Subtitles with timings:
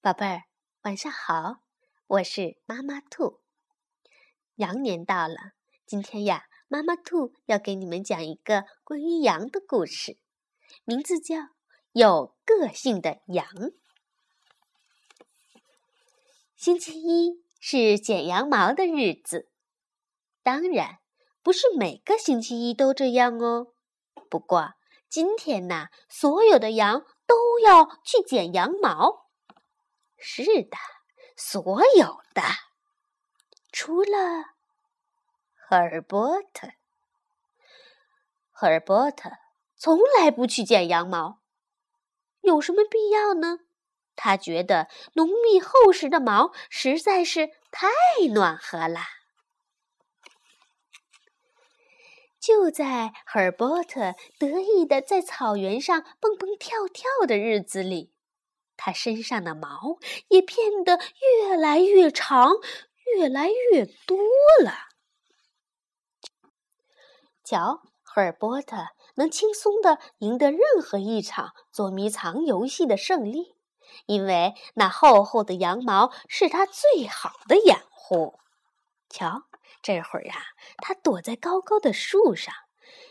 [0.00, 0.44] 宝贝儿，
[0.82, 1.56] 晚上好，
[2.06, 3.40] 我是妈妈兔。
[4.54, 5.34] 羊年到了，
[5.86, 10.16] 今天呀，妈妈兔要给你们讲一个关于羊的故事，
[10.84, 11.36] 名字叫
[11.90, 13.44] 《有个性的羊》。
[16.54, 19.50] 星期一是剪羊毛的日子，
[20.44, 20.98] 当然
[21.42, 23.74] 不是每个星期一都这样哦。
[24.30, 24.74] 不过
[25.08, 29.27] 今天呢，所有的羊都要去剪羊毛。
[30.18, 30.76] 是的，
[31.36, 32.42] 所有的，
[33.72, 34.56] 除了
[35.54, 36.68] 赫尔伯特。
[38.50, 39.30] 赫尔伯特
[39.76, 41.40] 从来不去剪羊毛，
[42.40, 43.60] 有什么必要呢？
[44.16, 47.86] 他觉得浓密厚实的毛实在是太
[48.34, 49.00] 暖和了。
[52.40, 58.12] 就在赫尔波特得意的在草原上蹦蹦跳跳的日子里。
[58.78, 62.52] 它身上的毛也变得越来越长，
[63.16, 64.16] 越来越多
[64.64, 64.72] 了。
[67.44, 68.76] 瞧，赫尔波特
[69.16, 73.56] 能轻松的赢得任何一场捉迷藏游戏的胜利，
[74.06, 78.38] 因为那厚厚的羊毛是他最好的掩护。
[79.08, 79.44] 瞧，
[79.82, 80.36] 这会儿呀，
[80.76, 82.54] 他躲在高高的树上，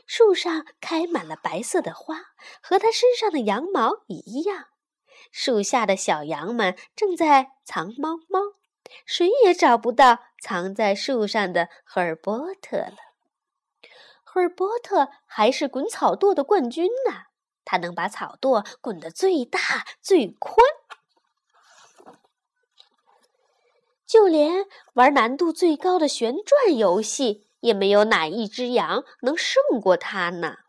[0.06, 2.18] 树上开满了白色的花，
[2.62, 4.68] 和他身上的羊毛一样。
[5.32, 8.40] 树下的小羊们正在藏猫猫，
[9.06, 12.98] 谁也找不到藏在树上的赫尔波特了。
[14.24, 17.24] 赫尔波特还是滚草垛的冠军呢，
[17.66, 19.60] 他能把草垛滚得最大
[20.02, 20.56] 最宽，
[24.06, 30.60] 就连玩难度最高的旋转游戏，也没有哪一只羊能胜过他呢。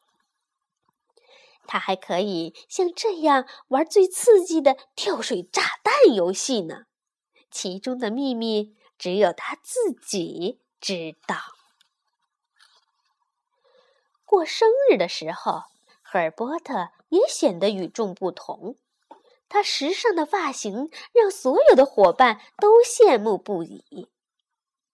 [1.69, 6.87] 他还可以像这样玩最刺激的跳水炸弹游戏呢，
[7.51, 11.37] 其中的秘密只有他自己知道。
[14.25, 15.65] 过生日的时候，
[16.03, 18.77] 赫尔波特也显得与众不同。
[19.51, 24.09] 他时尚的发型让所有的伙伴都羡慕不已。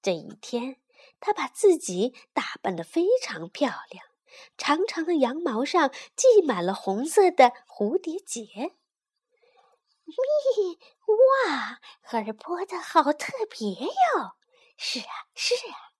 [0.02, 0.76] 这一天，
[1.18, 4.06] 他把自己打扮得非常漂亮。
[4.56, 8.72] 长长的羊毛上系满了红色的蝴蝶结。
[10.04, 10.78] 咪，
[11.46, 14.36] 哇，赫尔波特好特别哟！
[14.76, 15.92] 是啊，是啊。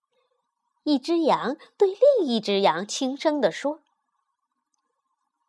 [0.83, 3.81] 一只羊对另一只羊轻声地说。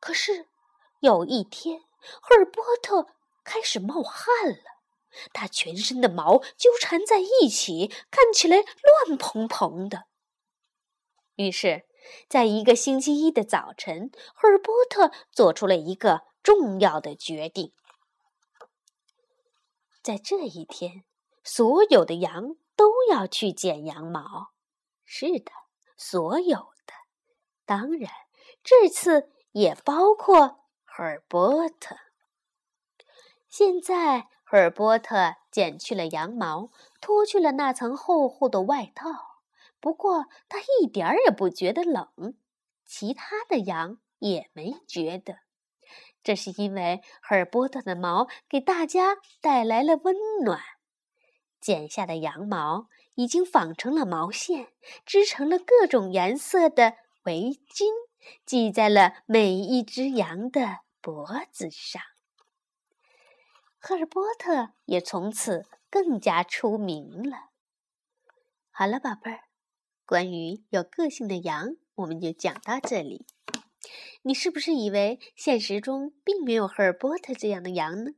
[0.00, 0.48] 可是
[1.00, 1.82] 有一天，
[2.22, 3.08] 赫尔波特
[3.44, 4.80] 开始冒汗了，
[5.34, 10.04] 他全身的毛纠缠在一起，看起来乱蓬蓬的。
[11.34, 11.84] 于是。
[12.28, 17.72] 在一个星期一的早晨，赫尔波特做出了一个重要的决定。
[20.02, 21.04] 在这一天，
[21.42, 24.52] 所有的羊都要去剪羊毛。
[25.04, 25.50] 是的，
[25.96, 26.56] 所有
[26.86, 26.92] 的，
[27.64, 28.10] 当然，
[28.62, 31.96] 这次也包括赫尔波特。
[33.48, 39.25] 现在，赫尔波特剪去了羊毛，脱去了那层厚厚的外套。
[39.86, 42.34] 不过他一点儿也不觉得冷，
[42.84, 45.36] 其他的羊也没觉得。
[46.24, 50.60] 这是因为赫尔波特的毛给大家带来了温暖。
[51.60, 54.72] 剪下的羊毛已经纺成了毛线，
[55.04, 57.86] 织成了各种颜色的围巾，
[58.44, 62.02] 系在了每一只羊的脖子上。
[63.78, 67.50] 赫尔波特也从此更加出名了。
[68.72, 69.45] 好了，宝贝儿。
[70.06, 73.26] 关于有个性的羊，我们就讲到这里。
[74.22, 78.12] 你是不是以为现实中并没有赫尔波特这样的羊呢？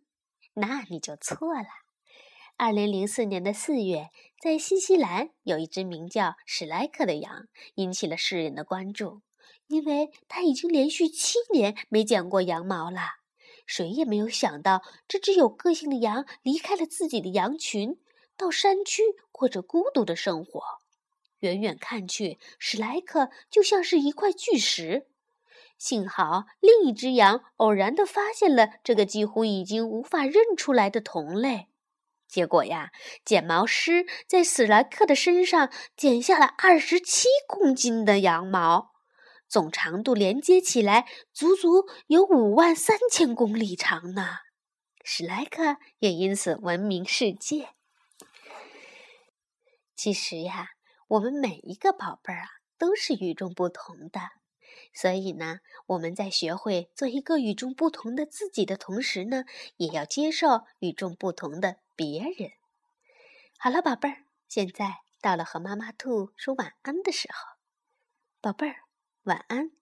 [0.52, 1.66] 那你就错了。
[2.58, 7.46] 二零零四年的四月，在新西兰有一只名叫史莱克的羊，
[7.76, 9.22] 引起了世人的关注，
[9.68, 13.00] 因为它已经连续七年没剪过羊毛了。
[13.64, 17.98] 谁也没有想到，这只有个性的羊离开了自己的羊群，
[18.36, 19.02] 到山区
[19.32, 20.62] 过着孤独的生活。
[21.40, 25.06] 远远看去，史莱克就像是一块巨石。
[25.76, 31.68] 幸好另一只羊偶然地发现了这个几乎已经无法认出来的同类。
[32.26, 32.90] 结果呀，
[33.24, 38.90] 剪毛师在史莱克的身上剪下了二十七公斤的羊毛，
[39.48, 44.38] 总长度连接起来足足有五万三千公里长呢。
[45.04, 47.68] 史莱克也因此闻名世界。
[49.94, 50.70] 其实呀。
[51.08, 54.20] 我们每一个宝贝儿啊，都是与众不同的。
[54.92, 59.44] 所以呢，我们在学会做一个与众不同的自己的同时呢，
[59.76, 62.52] 也要接受与众不同的别人。
[63.58, 67.56] 好了，宝贝儿，现在到了和妈妈兔说晚安的时候，
[68.40, 68.84] 宝贝儿，
[69.24, 69.77] 晚安。